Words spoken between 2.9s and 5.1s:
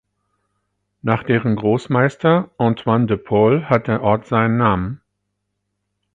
de Paule hat der Ort seinen Namen.